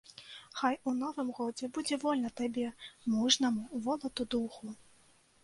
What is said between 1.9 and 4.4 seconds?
вольна табе, мужнаму волату